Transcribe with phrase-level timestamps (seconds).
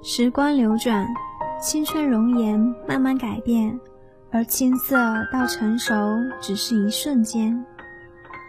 [0.00, 1.04] 时光流转，
[1.60, 3.78] 青春容颜慢慢改变，
[4.30, 4.96] 而青涩
[5.32, 5.92] 到成熟
[6.40, 7.64] 只是一瞬间。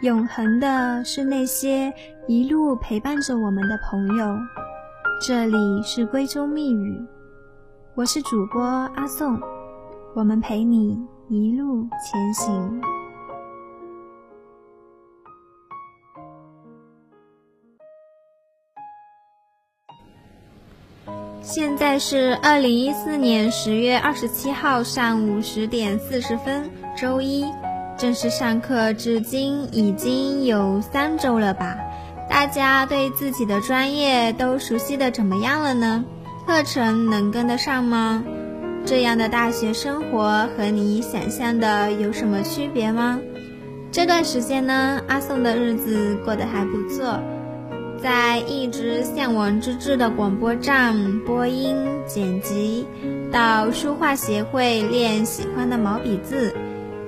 [0.03, 1.91] 永恒的是那些
[2.27, 4.37] 一路陪伴着我们的朋友。
[5.19, 7.03] 这里是闺中密语，
[7.95, 9.41] 我是主播阿宋，
[10.15, 12.79] 我们陪你一路前行。
[21.51, 27.43] 现在是二零一四年十月二十七号上午十点四十分，周一。
[27.97, 31.75] 正式上课至今已经有三周了吧？
[32.29, 36.05] 大家对自己的专业都熟悉的怎么样了呢？
[36.45, 38.23] 课程能跟得上吗？
[38.85, 43.19] 这样的大学生活和你想象的有什么区别吗？
[43.91, 47.19] 这段时间呢，阿宋的日子过得还不错，
[48.01, 52.85] 在一直向往之至的广播站播音剪辑，
[53.31, 56.53] 到书画协会练喜欢的毛笔字。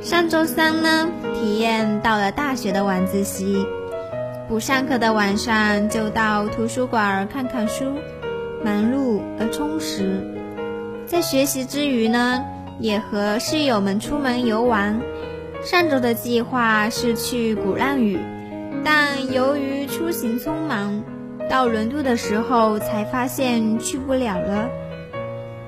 [0.02, 3.66] 上周三呢，体验到了大学的晚自习，
[4.50, 7.86] 不上课的晚上就到图书馆看看书，
[8.64, 10.22] 忙碌而充实。
[11.06, 12.44] 在学习之余呢，
[12.80, 15.00] 也和室友们出门游玩。
[15.64, 18.18] 上周的计划是去鼓浪屿，
[18.84, 21.04] 但由于出行匆忙，
[21.50, 24.70] 到轮渡的时候才发现去不了了。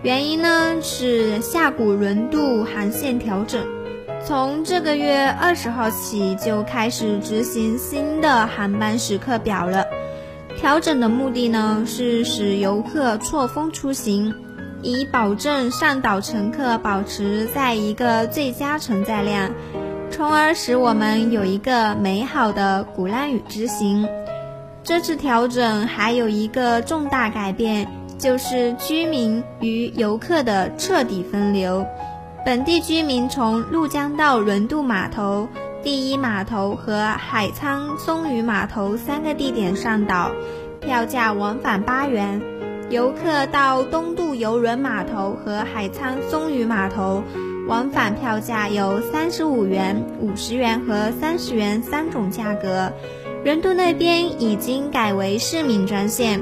[0.01, 3.61] 原因呢是下古轮渡航线调整。
[4.25, 9.85] 从这个月二十号起就开始执行新的航班时刻表了。
[10.57, 14.33] 调整的目的呢，是使游客错峰出行，
[14.81, 19.51] 以保证上岛乘客保持在一个最佳承载量，
[20.15, 24.07] 从而使我们有一个美好的鼓浪屿之行。
[24.83, 27.87] 这次调整还有一个重大改变，
[28.19, 31.83] 就是居民与游客的彻底分流。
[32.45, 35.47] 本地居民从鹭江到轮渡码头、
[35.81, 40.29] 第一码头和海沧松屿码头三个地点上岛，
[40.79, 42.39] 票价往返八元；
[42.91, 47.23] 游客到东渡邮轮码头和海沧松屿码头，
[47.67, 52.91] 往返票价有三十五元、五十元和三十元三种价格。
[53.43, 56.41] 轮渡那边已经改为市民专线，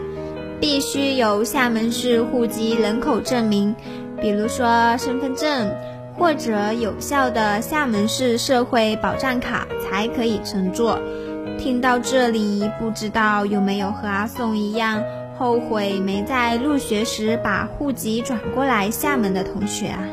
[0.59, 3.75] 必须有厦门市户籍人口证明，
[4.21, 5.69] 比如说身份证。
[6.17, 10.99] 或者有效的厦门市社会保障卡才可以乘坐。
[11.57, 15.01] 听到这里，不知道有没有和阿宋一样
[15.39, 20.03] 后悔没在入学时把户籍转过来厦门的同学啊？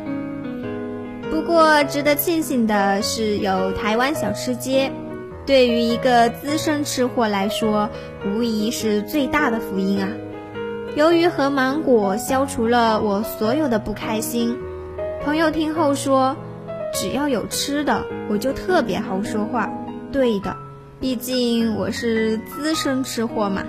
[1.30, 4.90] 不过值得庆幸的是，有台湾小吃街，
[5.46, 7.88] 对于一个资深吃货来说，
[8.26, 10.08] 无疑是最大的福音啊！
[10.96, 14.56] 由于和芒果消除了我所有的不开心。
[15.22, 16.36] 朋友听后说
[16.94, 19.70] ：“只要有吃的，我就特别好说话。”
[20.10, 20.56] 对的，
[20.98, 23.64] 毕竟我是资深吃货嘛。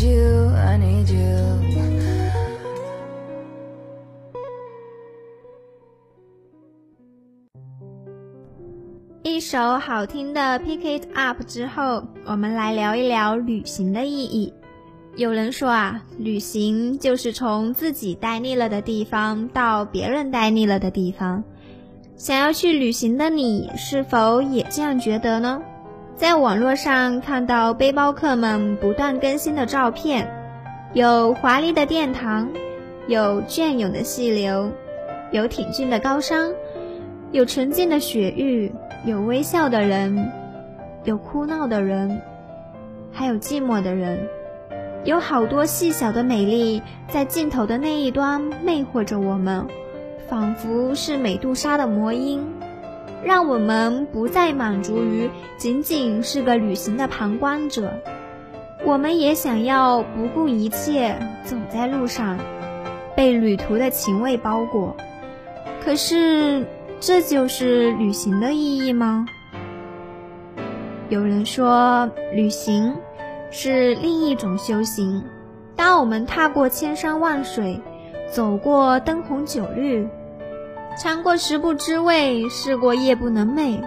[0.00, 1.22] You, I need you.
[9.24, 14.52] 一首好听的《Pick It Up》之后，我们来聊一聊旅行的意义。
[15.16, 21.42] 有人说啊，旅行就是从自己待腻了的地方到别人待腻了的地方。
[22.16, 25.60] 想要去旅行的你，是否也这样觉得呢？
[26.14, 30.28] 在网络上看到背包客们不断更新的照片，
[30.92, 32.48] 有华丽的殿堂，
[33.06, 34.70] 有隽永的细流，
[35.32, 36.52] 有挺进的高山，
[37.32, 38.72] 有纯净的雪域，
[39.04, 40.30] 有微笑的人，
[41.04, 42.20] 有哭闹的人，
[43.10, 44.28] 还有寂寞的人，
[45.04, 49.66] 有好多细小的美丽在镜头的那一端魅惑着我们，
[50.28, 52.46] 仿佛是美杜莎的魔音，
[53.24, 57.92] 让我们不再满足于仅仅是个旅行的旁观者，
[58.84, 62.38] 我们也想要不顾一切走在路上，
[63.16, 64.96] 被旅途的情味包裹。
[65.84, 66.66] 可是。
[67.04, 69.26] 这就是旅行的意义吗？
[71.08, 72.94] 有人说，旅行
[73.50, 75.20] 是另一种修行。
[75.74, 77.80] 当我们踏过千山万水，
[78.30, 80.06] 走过灯红酒绿，
[80.94, 83.82] 尝过食不知味，试过夜不能寐，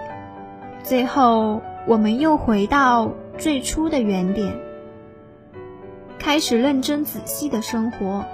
[0.84, 4.54] 最后我们又回到最初的原点，
[6.18, 8.26] 开始认真仔细的生活。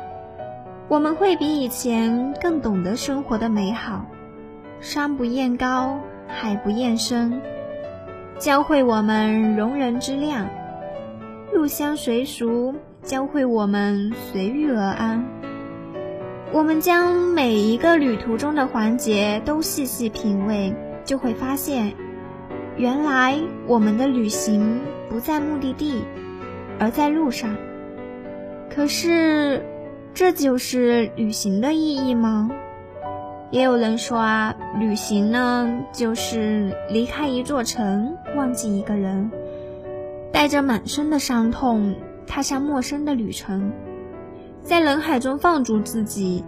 [0.88, 4.06] 我们会比以前更懂得生活的美好。
[4.80, 7.42] 山不厌高，海不厌深，
[8.40, 10.48] 教会我们容人之量；
[11.54, 12.74] 入乡随俗，
[13.04, 15.24] 教会我们随遇而安。
[16.54, 20.74] 我们将每一个旅途中的环节都细细品味，
[21.06, 21.94] 就会发现，
[22.76, 26.04] 原来我们的旅行不在目的地，
[26.78, 27.56] 而在路上。
[28.70, 29.66] 可是，
[30.14, 32.52] 这就是旅行的意义吗？
[33.50, 39.32] 也有人说啊，旅行呢，就是离开一座城，忘记一个人，
[40.34, 41.96] 带着满身的伤痛，
[42.28, 43.72] 踏上陌生的旅程，
[44.64, 46.44] 在人海中放逐自己，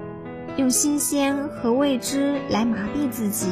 [0.55, 3.49] 用新鲜和未知来麻痹自己，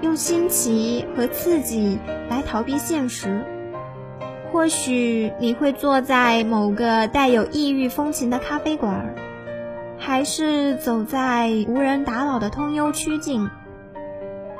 [0.00, 3.44] 用新奇和刺激来逃避现实，
[4.50, 9.14] 或许你会坐在某个带有异域风情的咖啡馆，
[9.98, 13.48] 还是走在无人打扰的通幽曲径，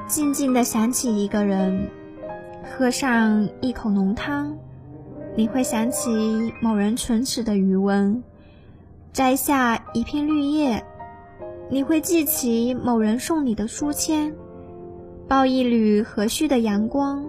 [0.07, 1.89] 静静的想起一个人，
[2.77, 4.59] 喝上一口浓汤，
[5.35, 8.23] 你会想起某人唇齿的余温。
[9.17, 10.85] 摘下一片绿叶。
[11.71, 14.35] 你会记起某人送你的书签。
[15.27, 17.25] 抱一缕和煦的阳光。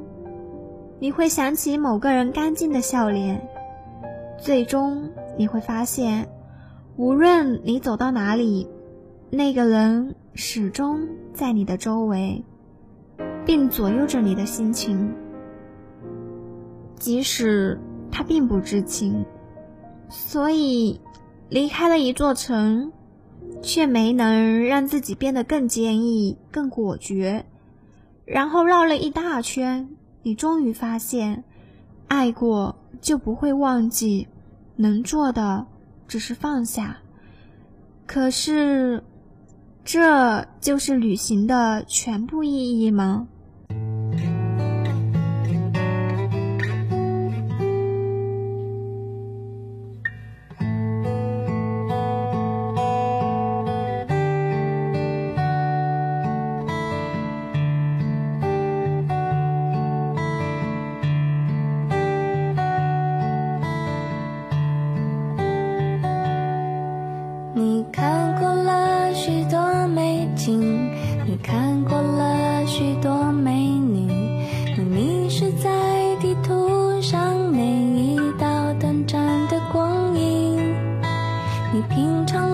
[1.00, 3.48] 你会想起某个人干净的笑脸。
[4.38, 6.28] 最终你会发现
[6.98, 8.68] 无论你走到哪里
[9.30, 12.44] 那个人始终在你的周围
[13.46, 15.16] 并左右着你的心情。
[17.00, 17.80] 即使
[18.12, 19.26] 他并不知情
[20.10, 21.00] 所以
[21.50, 22.92] 离开了一座城
[23.62, 27.46] 却没能让自己变得更坚毅更果决。
[28.26, 29.90] 然后绕了一大圈
[30.24, 31.46] 你终于发现
[32.08, 34.28] 爱过就不会忘记
[34.76, 35.66] 能做的
[36.08, 36.98] 只是放下。
[38.06, 39.04] 可是
[39.84, 43.28] 这就是旅行的全部意义吗？
[77.02, 80.58] 上每一道短暂的光影，
[81.74, 82.47] 你品尝。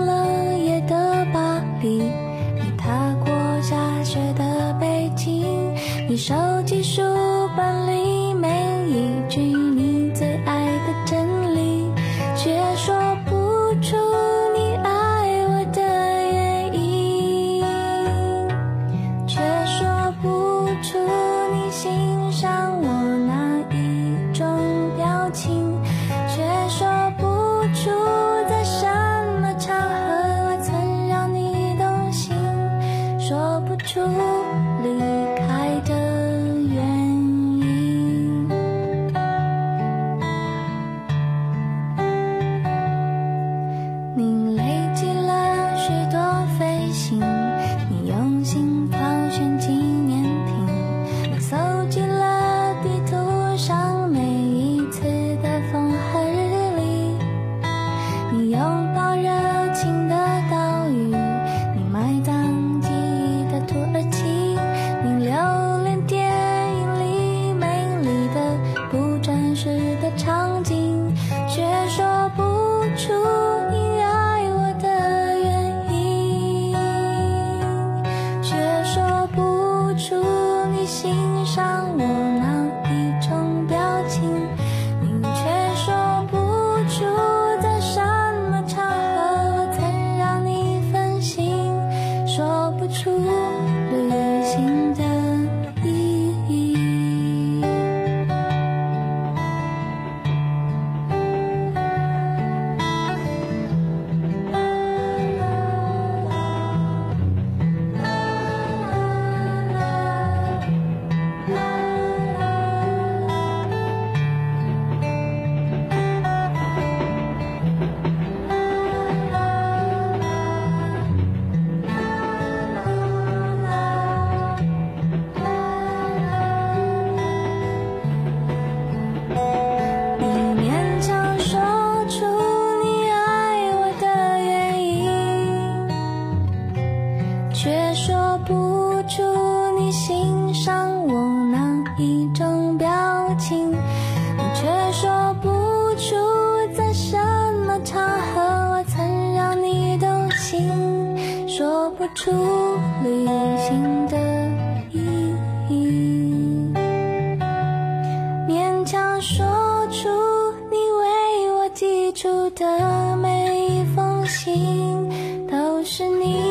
[165.96, 166.43] 是你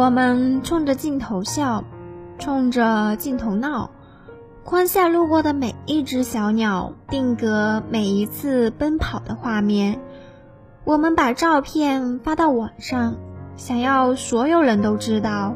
[0.00, 1.84] 我们冲着镜头笑，
[2.38, 3.90] 冲着镜头闹，
[4.64, 10.00] 框下路过的每一只小鸟，定格每一次奔跑的画面。
[10.84, 13.16] 我们把照片发到网上，
[13.56, 15.54] 想要所有人都知道，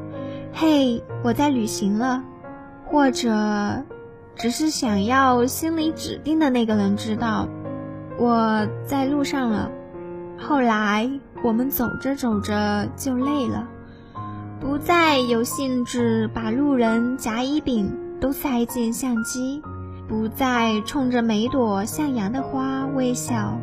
[0.53, 2.23] 嘿，我在旅行了，
[2.85, 3.83] 或者
[4.37, 7.49] 只是想要心里指定的那个人知道
[8.19, 9.71] 我在路上了。
[10.39, 11.11] 后来
[11.43, 13.69] 我们走着走着就累了。
[14.65, 19.63] 不再有兴致把路人甲乙丙都塞进相机，
[20.09, 23.59] 不再冲着每朵向阳的花微笑，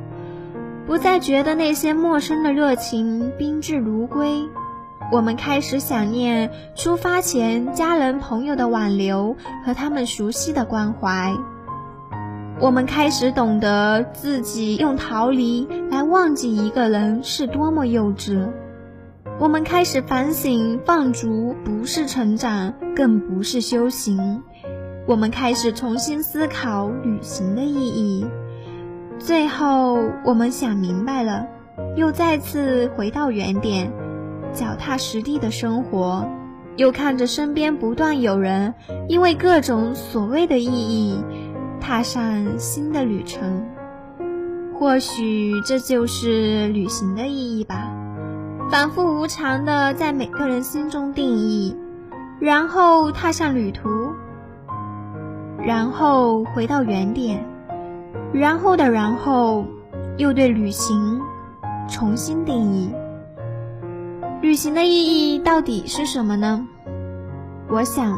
[0.86, 4.48] 不再觉得那些陌生的热情宾至如归。
[5.12, 11.34] 我们开始想念出发前家人朋友的挽留和他们熟悉的关怀。
[12.60, 18.52] 我们开始懂得自己用逃离来忘记一个人是多么幼稚。
[19.42, 24.44] 我们开始反省放逐不是成长，更不是修行。
[25.08, 28.28] 我们开始重新思考旅行的意义。
[29.18, 31.48] 最后，我们想明白了，
[31.96, 33.92] 又再次回到原点。
[34.54, 36.30] 脚踏实地的生活，
[36.76, 38.76] 又看着身边不断有人
[39.10, 41.18] 因为各种所谓的意义，
[41.80, 43.66] 踏上新的旅程。
[44.78, 47.92] 或许这就是旅行的意义吧，
[48.72, 51.76] 反复无常的在每个人心中定义，
[52.40, 53.90] 然后踏上旅途，
[55.62, 57.44] 然后回到原点，
[58.32, 59.66] 然后的然后，
[60.16, 61.20] 又对旅行
[61.90, 62.90] 重新定义。
[64.42, 66.66] 旅行的意义到底是什么呢？
[67.68, 68.18] 我想，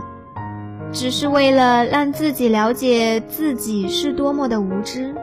[0.91, 5.15] 只是为了让自己了解自己是多么的无知、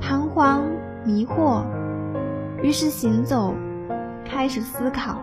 [0.00, 0.64] 彷徨、
[1.04, 1.62] 迷惑。
[2.64, 3.54] 于是行走，
[4.30, 5.20] 开始思考，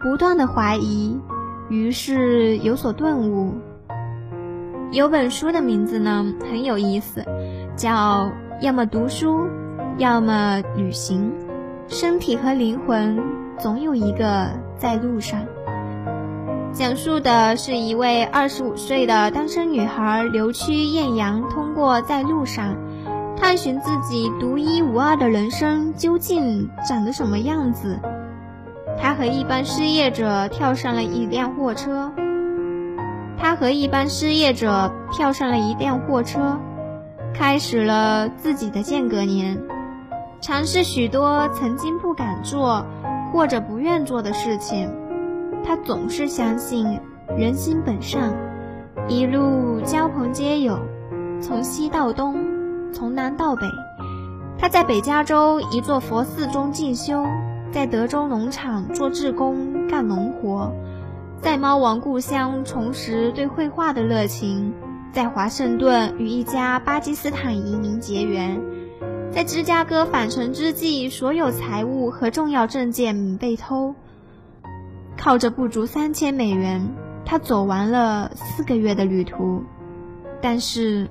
[0.00, 1.20] 不断的怀疑，
[1.68, 3.52] 于是有所顿悟。
[4.92, 7.24] 有本书的名字呢很有意思，
[7.76, 9.48] 叫要么读书，
[9.98, 11.32] 要么旅行，
[11.88, 13.18] 身体和灵魂。
[13.58, 15.40] 总有一个在路上。
[16.72, 22.74] 讲述的是一位二十五岁的单身女孩刘曲艳阳，通过在路上
[23.36, 27.98] 探寻自己独一无二的人生究竟长得什么样子。
[29.00, 32.12] 他和一般失业者跳上了一辆货车。
[33.38, 36.58] 他和一般失业者跳上了一辆货车，
[37.34, 39.60] 开始了自己的间隔年，
[40.40, 42.84] 尝试许多曾经不敢做。
[43.32, 44.90] 或者不愿做的事情，
[45.64, 46.98] 他总是相信
[47.38, 48.34] 人心本善，
[49.06, 50.80] 一路交朋结友，
[51.40, 52.34] 从西到东，
[52.92, 53.62] 从南到北。
[54.58, 57.24] 他在北加州一座佛寺中进修，
[57.72, 60.72] 在德州农场做志工干农活，
[61.40, 64.74] 在猫王故乡重拾对绘画的热情，
[65.12, 68.60] 在华盛顿与一家巴基斯坦移民结缘。
[69.30, 73.94] 在芝加哥返程之际，所有财物和重要证件被偷。
[75.16, 76.88] 靠着不足三千美元，
[77.24, 79.62] 他走完了四个月的旅途。
[80.42, 81.08] 但是，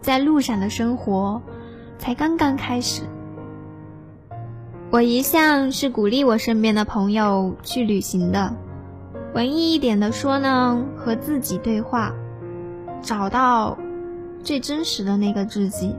[0.00, 1.42] 在路上的生活
[1.98, 3.02] 才刚刚开始。
[4.90, 8.54] 我一向是鼓励我身边的朋友去旅行的。
[9.34, 12.14] 文艺一点的说呢，和自己对话，
[13.02, 13.76] 找到
[14.42, 15.94] 最真实的那个自己。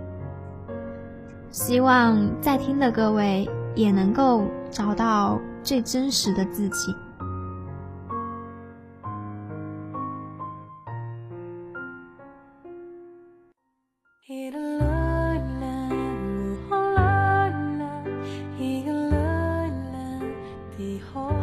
[1.52, 6.95] 希望在听的各位也能够找到最真实的自己。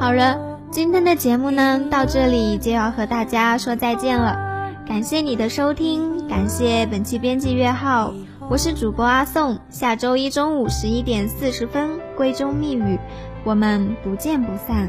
[0.07, 4.38] 好了，今天的节目呢，到这里就要和大家说再见了。
[4.87, 8.14] 感谢你的收听，感谢本期编辑月号。
[8.49, 13.01] 我是主播阿宋，下周一中午十一点四十分，闺中密语，
[13.42, 14.88] 我们不见不散。